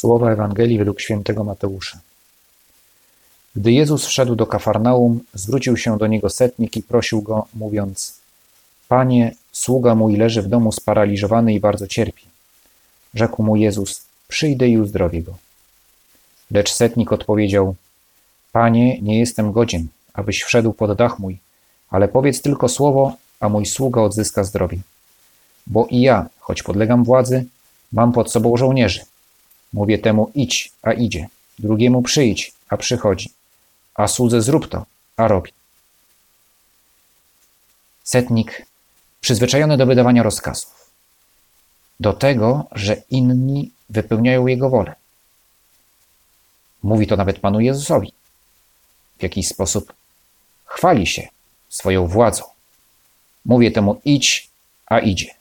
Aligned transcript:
Słowa 0.00 0.32
Ewangelii 0.32 0.78
według 0.78 1.00
świętego 1.00 1.44
Mateusza. 1.44 1.98
Gdy 3.56 3.72
Jezus 3.72 4.06
wszedł 4.06 4.34
do 4.36 4.46
Kafarnaum, 4.46 5.20
zwrócił 5.34 5.76
się 5.76 5.98
do 5.98 6.06
niego 6.06 6.30
setnik 6.30 6.76
i 6.76 6.82
prosił 6.82 7.22
go, 7.22 7.46
mówiąc: 7.54 8.20
Panie, 8.88 9.34
sługa 9.52 9.94
mój 9.94 10.16
leży 10.16 10.42
w 10.42 10.48
domu 10.48 10.72
sparaliżowany 10.72 11.54
i 11.54 11.60
bardzo 11.60 11.86
cierpi. 11.86 12.24
Rzekł 13.14 13.42
mu 13.42 13.56
Jezus: 13.56 14.02
Przyjdę 14.28 14.68
i 14.68 14.78
uzdrowię 14.78 15.22
go. 15.22 15.34
Lecz 16.50 16.72
setnik 16.72 17.12
odpowiedział: 17.12 17.74
Panie, 18.52 19.00
nie 19.00 19.18
jestem 19.18 19.52
godzien, 19.52 19.86
abyś 20.14 20.42
wszedł 20.42 20.72
pod 20.72 20.96
dach 20.96 21.18
mój, 21.18 21.38
ale 21.90 22.08
powiedz 22.08 22.42
tylko 22.42 22.68
słowo, 22.68 23.12
a 23.40 23.48
mój 23.48 23.66
sługa 23.66 24.00
odzyska 24.02 24.44
zdrowie. 24.44 24.78
Bo 25.66 25.86
i 25.86 26.00
ja, 26.00 26.26
choć 26.38 26.62
podlegam 26.62 27.04
władzy, 27.04 27.44
mam 27.92 28.12
pod 28.12 28.32
sobą 28.32 28.56
żołnierzy. 28.56 29.00
Mówię 29.72 29.98
temu 29.98 30.30
idź, 30.34 30.72
a 30.82 30.92
idzie, 30.92 31.28
drugiemu 31.58 32.02
przyjdź, 32.02 32.52
a 32.68 32.76
przychodzi, 32.76 33.30
a 33.94 34.08
słudze 34.08 34.42
zrób 34.42 34.68
to, 34.68 34.86
a 35.16 35.28
robi. 35.28 35.52
Setnik 38.04 38.66
przyzwyczajony 39.20 39.76
do 39.76 39.86
wydawania 39.86 40.22
rozkazów, 40.22 40.90
do 42.00 42.12
tego, 42.12 42.64
że 42.72 43.02
inni 43.10 43.70
wypełniają 43.90 44.46
jego 44.46 44.70
wolę. 44.70 44.94
Mówi 46.82 47.06
to 47.06 47.16
nawet 47.16 47.38
Panu 47.38 47.60
Jezusowi. 47.60 48.12
W 49.18 49.22
jakiś 49.22 49.48
sposób 49.48 49.92
chwali 50.64 51.06
się 51.06 51.28
swoją 51.68 52.06
władzą. 52.06 52.44
Mówię 53.44 53.70
temu 53.70 54.00
idź, 54.04 54.48
a 54.86 54.98
idzie, 54.98 55.34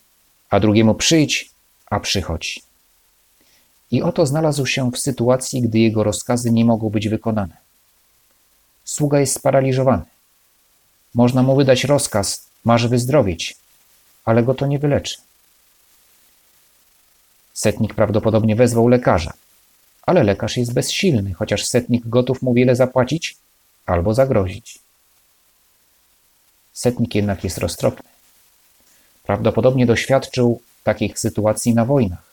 a 0.49 0.59
drugiemu 0.59 0.95
przyjdź, 0.95 1.49
a 1.89 1.99
przychodzi. 1.99 2.68
I 3.91 4.01
oto 4.01 4.25
znalazł 4.25 4.65
się 4.65 4.91
w 4.91 4.99
sytuacji, 4.99 5.61
gdy 5.61 5.79
jego 5.79 6.03
rozkazy 6.03 6.51
nie 6.51 6.65
mogą 6.65 6.89
być 6.89 7.09
wykonane. 7.09 7.57
Sługa 8.83 9.19
jest 9.19 9.35
sparaliżowany. 9.35 10.03
Można 11.13 11.43
mu 11.43 11.55
wydać 11.55 11.83
rozkaz, 11.83 12.47
masz 12.65 12.87
wyzdrowieć, 12.87 13.55
ale 14.25 14.43
go 14.43 14.53
to 14.53 14.67
nie 14.67 14.79
wyleczy. 14.79 15.17
Setnik 17.53 17.93
prawdopodobnie 17.93 18.55
wezwał 18.55 18.87
lekarza, 18.87 19.33
ale 20.01 20.23
lekarz 20.23 20.57
jest 20.57 20.73
bezsilny, 20.73 21.33
chociaż 21.33 21.65
setnik 21.65 22.07
gotów 22.07 22.41
mu 22.41 22.53
wiele 22.53 22.75
zapłacić 22.75 23.37
albo 23.85 24.13
zagrozić. 24.13 24.79
Setnik 26.73 27.15
jednak 27.15 27.43
jest 27.43 27.57
roztropny. 27.57 28.09
Prawdopodobnie 29.23 29.85
doświadczył 29.85 30.61
takich 30.83 31.19
sytuacji 31.19 31.73
na 31.73 31.85
wojnach. 31.85 32.28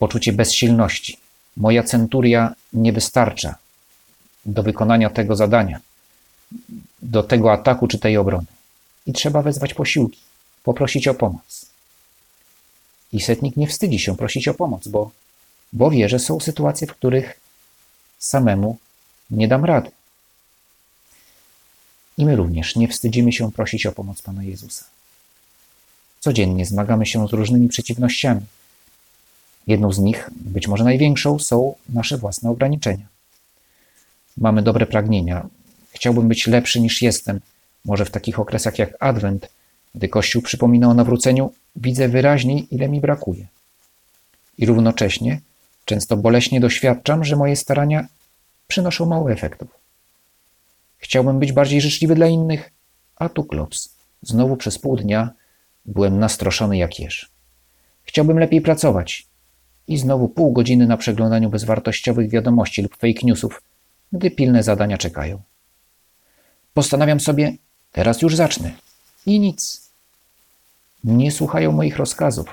Poczucie 0.00 0.32
bezsilności. 0.32 1.18
Moja 1.56 1.82
centuria 1.82 2.54
nie 2.72 2.92
wystarcza 2.92 3.54
do 4.46 4.62
wykonania 4.62 5.10
tego 5.10 5.36
zadania, 5.36 5.80
do 7.02 7.22
tego 7.22 7.52
ataku 7.52 7.88
czy 7.88 7.98
tej 7.98 8.16
obrony. 8.16 8.46
I 9.06 9.12
trzeba 9.12 9.42
wezwać 9.42 9.74
posiłki, 9.74 10.20
poprosić 10.64 11.08
o 11.08 11.14
pomoc. 11.14 11.66
I 13.12 13.20
setnik 13.20 13.56
nie 13.56 13.66
wstydzi 13.66 13.98
się 13.98 14.16
prosić 14.16 14.48
o 14.48 14.54
pomoc, 14.54 14.88
bo, 14.88 15.10
bo 15.72 15.90
wie, 15.90 16.08
że 16.08 16.18
są 16.18 16.40
sytuacje, 16.40 16.86
w 16.86 16.92
których 16.92 17.40
samemu 18.18 18.78
nie 19.30 19.48
dam 19.48 19.64
rady. 19.64 19.90
I 22.18 22.24
my 22.24 22.36
również 22.36 22.76
nie 22.76 22.88
wstydzimy 22.88 23.32
się 23.32 23.52
prosić 23.52 23.86
o 23.86 23.92
pomoc 23.92 24.22
Pana 24.22 24.42
Jezusa. 24.42 24.84
Codziennie 26.20 26.66
zmagamy 26.66 27.06
się 27.06 27.28
z 27.28 27.32
różnymi 27.32 27.68
przeciwnościami. 27.68 28.40
Jedną 29.70 29.92
z 29.92 29.98
nich, 29.98 30.30
być 30.32 30.68
może 30.68 30.84
największą, 30.84 31.38
są 31.38 31.74
nasze 31.88 32.18
własne 32.18 32.50
ograniczenia. 32.50 33.06
Mamy 34.36 34.62
dobre 34.62 34.86
pragnienia. 34.86 35.46
Chciałbym 35.90 36.28
być 36.28 36.46
lepszy 36.46 36.80
niż 36.80 37.02
jestem. 37.02 37.40
Może 37.84 38.04
w 38.04 38.10
takich 38.10 38.40
okresach 38.40 38.78
jak 38.78 38.96
Adwent, 39.00 39.50
gdy 39.94 40.08
Kościół 40.08 40.42
przypomina 40.42 40.88
o 40.88 40.94
nawróceniu, 40.94 41.52
widzę 41.76 42.08
wyraźniej, 42.08 42.66
ile 42.70 42.88
mi 42.88 43.00
brakuje. 43.00 43.46
I 44.58 44.66
równocześnie 44.66 45.40
często 45.84 46.16
boleśnie 46.16 46.60
doświadczam, 46.60 47.24
że 47.24 47.36
moje 47.36 47.56
starania 47.56 48.06
przynoszą 48.68 49.06
mało 49.06 49.32
efektów. 49.32 49.68
Chciałbym 50.98 51.38
być 51.38 51.52
bardziej 51.52 51.80
życzliwy 51.80 52.14
dla 52.14 52.26
innych, 52.26 52.70
a 53.16 53.28
tu 53.28 53.44
klops. 53.44 53.88
Znowu 54.22 54.56
przez 54.56 54.78
pół 54.78 54.96
dnia 54.96 55.30
byłem 55.86 56.18
nastroszony 56.18 56.76
jak 56.76 56.98
jeż. 57.00 57.30
Chciałbym 58.04 58.38
lepiej 58.38 58.60
pracować. 58.60 59.29
I 59.90 59.98
znowu 59.98 60.28
pół 60.28 60.52
godziny 60.52 60.86
na 60.86 60.96
przeglądaniu 60.96 61.50
bezwartościowych 61.50 62.30
wiadomości 62.30 62.82
lub 62.82 62.96
fake 62.96 63.20
newsów, 63.22 63.62
gdy 64.12 64.30
pilne 64.30 64.62
zadania 64.62 64.98
czekają. 64.98 65.42
Postanawiam 66.74 67.20
sobie, 67.20 67.56
teraz 67.92 68.22
już 68.22 68.36
zacznę. 68.36 68.72
I 69.26 69.40
nic. 69.40 69.90
Nie 71.04 71.32
słuchają 71.32 71.72
moich 71.72 71.96
rozkazów. 71.96 72.48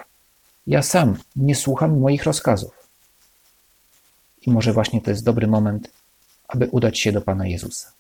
Ja 0.67 0.83
sam 0.83 1.17
nie 1.35 1.55
słucham 1.55 1.99
moich 1.99 2.23
rozkazów. 2.23 2.87
I 4.41 4.51
może 4.51 4.73
właśnie 4.73 5.01
to 5.01 5.09
jest 5.11 5.23
dobry 5.23 5.47
moment, 5.47 5.91
aby 6.47 6.67
udać 6.71 6.99
się 6.99 7.11
do 7.11 7.21
Pana 7.21 7.47
Jezusa. 7.47 7.91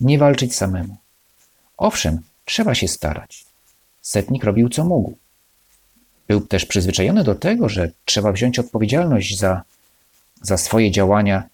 Nie 0.00 0.18
walczyć 0.18 0.54
samemu. 0.54 0.96
Owszem, 1.76 2.20
trzeba 2.44 2.74
się 2.74 2.88
starać. 2.88 3.44
Setnik 4.02 4.44
robił 4.44 4.68
co 4.68 4.84
mógł. 4.84 5.23
Był 6.28 6.40
też 6.40 6.66
przyzwyczajony 6.66 7.24
do 7.24 7.34
tego, 7.34 7.68
że 7.68 7.90
trzeba 8.04 8.32
wziąć 8.32 8.58
odpowiedzialność 8.58 9.38
za, 9.38 9.62
za 10.42 10.56
swoje 10.56 10.90
działania, 10.90 11.48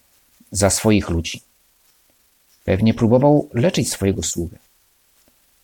za 0.51 0.69
swoich 0.69 1.09
ludzi. 1.09 1.41
Pewnie 2.63 2.93
próbował 2.93 3.49
leczyć 3.53 3.91
swojego 3.91 4.23
sługę. 4.23 4.57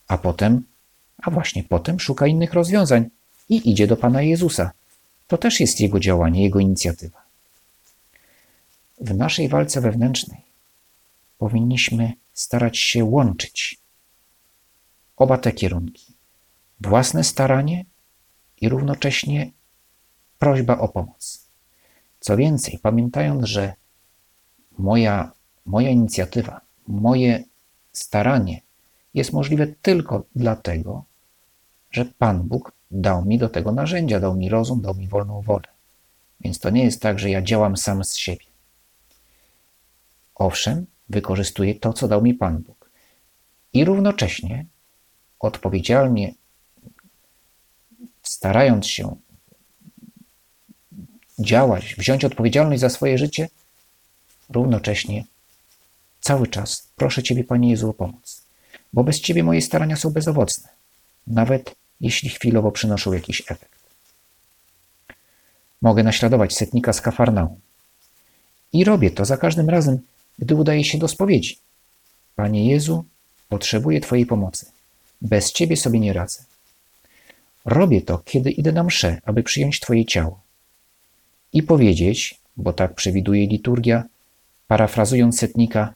A 0.07 0.17
potem, 0.17 0.63
a 1.17 1.31
właśnie 1.31 1.63
potem 1.63 1.99
szuka 1.99 2.27
innych 2.27 2.53
rozwiązań 2.53 3.09
i 3.49 3.69
idzie 3.71 3.87
do 3.87 3.97
Pana 3.97 4.21
Jezusa. 4.21 4.71
To 5.27 5.37
też 5.37 5.59
jest 5.59 5.79
jego 5.79 5.99
działanie, 5.99 6.43
jego 6.43 6.59
inicjatywa. 6.59 7.21
W 9.01 9.17
naszej 9.17 9.49
walce 9.49 9.81
wewnętrznej 9.81 10.41
powinniśmy 11.37 12.13
starać 12.33 12.77
się 12.77 13.03
łączyć 13.03 13.77
oba 15.17 15.37
te 15.37 15.51
kierunki 15.51 16.17
własne 16.79 17.23
staranie 17.23 17.85
i 18.61 18.69
równocześnie 18.69 19.51
prośba 20.39 20.77
o 20.77 20.87
pomoc. 20.87 21.47
Co 22.19 22.37
więcej, 22.37 22.79
pamiętając, 22.81 23.43
że 23.45 23.73
moja, 24.77 25.31
moja 25.65 25.89
inicjatywa, 25.89 26.61
moje 26.87 27.43
staranie 27.93 28.61
jest 29.13 29.33
możliwe 29.33 29.67
tylko 29.67 30.23
dlatego, 30.35 31.03
że 31.91 32.05
Pan 32.05 32.43
Bóg 32.43 32.71
dał 32.91 33.25
mi 33.25 33.37
do 33.37 33.49
tego 33.49 33.71
narzędzia, 33.71 34.19
dał 34.19 34.35
mi 34.35 34.49
rozum, 34.49 34.81
dał 34.81 34.95
mi 34.95 35.07
wolną 35.07 35.41
wolę. 35.41 35.67
Więc 36.41 36.59
to 36.59 36.69
nie 36.69 36.83
jest 36.83 37.01
tak, 37.01 37.19
że 37.19 37.29
ja 37.29 37.41
działam 37.41 37.77
sam 37.77 38.03
z 38.03 38.15
siebie. 38.15 38.45
Owszem, 40.35 40.85
wykorzystuję 41.09 41.75
to, 41.75 41.93
co 41.93 42.07
dał 42.07 42.21
mi 42.21 42.33
Pan 42.33 42.57
Bóg. 42.57 42.89
I 43.73 43.85
równocześnie 43.85 44.65
odpowiedzialnie 45.39 46.33
starając 48.29 48.87
się 48.87 49.15
działać, 51.39 51.95
wziąć 51.95 52.25
odpowiedzialność 52.25 52.81
za 52.81 52.89
swoje 52.89 53.17
życie, 53.17 53.49
równocześnie 54.49 55.25
cały 56.21 56.47
czas 56.47 56.87
proszę 56.95 57.23
Ciebie, 57.23 57.43
Panie 57.43 57.69
Jezu, 57.69 57.89
o 57.89 57.93
pomoc, 57.93 58.41
bo 58.93 59.03
bez 59.03 59.21
Ciebie 59.21 59.43
moje 59.43 59.61
starania 59.61 59.95
są 59.95 60.09
bezowocne, 60.09 60.69
nawet 61.27 61.75
jeśli 62.01 62.29
chwilowo 62.29 62.71
przynoszą 62.71 63.13
jakiś 63.13 63.41
efekt. 63.41 63.77
Mogę 65.81 66.03
naśladować 66.03 66.55
setnika 66.55 66.93
z 66.93 67.01
Kafarnaum. 67.01 67.59
I 68.73 68.83
robię 68.83 69.11
to 69.11 69.25
za 69.25 69.37
każdym 69.37 69.69
razem, 69.69 69.99
gdy 70.39 70.55
udaje 70.55 70.83
się 70.83 70.97
do 70.97 71.07
spowiedzi. 71.07 71.57
Panie 72.35 72.71
Jezu, 72.71 73.05
potrzebuję 73.49 74.01
Twojej 74.01 74.25
pomocy. 74.25 74.65
Bez 75.21 75.51
Ciebie 75.51 75.77
sobie 75.77 75.99
nie 75.99 76.13
radzę. 76.13 76.43
Robię 77.67 78.01
to, 78.01 78.17
kiedy 78.17 78.51
idę 78.51 78.71
na 78.71 78.83
mszę, 78.83 79.21
aby 79.25 79.43
przyjąć 79.43 79.79
Twoje 79.79 80.05
ciało. 80.05 80.41
I 81.53 81.63
powiedzieć, 81.63 82.41
bo 82.57 82.73
tak 82.73 82.95
przewiduje 82.95 83.47
liturgia, 83.47 84.03
parafrazując 84.67 85.39
setnika, 85.39 85.93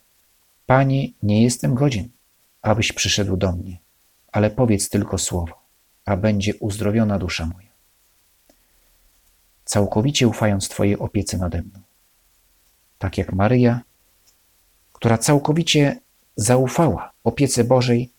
Panie, 0.65 1.07
nie 1.23 1.43
jestem 1.43 1.75
godzien, 1.75 2.09
abyś 2.61 2.91
przyszedł 2.91 3.37
do 3.37 3.51
mnie, 3.51 3.77
ale 4.31 4.49
powiedz 4.49 4.89
tylko 4.89 5.17
słowo, 5.17 5.53
a 6.05 6.17
będzie 6.17 6.55
uzdrowiona 6.55 7.19
dusza 7.19 7.45
moja. 7.45 7.71
Całkowicie 9.65 10.27
ufając 10.27 10.69
Twojej 10.69 10.99
opiece 10.99 11.37
nade 11.37 11.61
mną. 11.61 11.79
Tak 12.97 13.17
jak 13.17 13.33
Maryja, 13.33 13.81
która 14.93 15.17
całkowicie 15.17 15.99
zaufała 16.35 17.11
opiece 17.23 17.63
Bożej, 17.63 18.09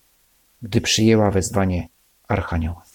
gdy 0.62 0.80
przyjęła 0.80 1.30
wezwanie 1.30 1.88
Archanioła. 2.28 2.91